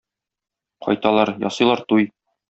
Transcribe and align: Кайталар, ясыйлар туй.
Кайталар, 0.85 1.31
ясыйлар 1.49 1.83
туй. 1.93 2.09